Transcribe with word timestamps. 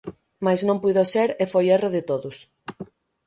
Mais 0.45 0.61
non 0.67 0.81
puido 0.83 1.03
ser 1.13 1.29
e 1.43 1.45
foi 1.53 1.65
erro 1.75 1.89
de 1.95 2.01
todos. 2.09 2.37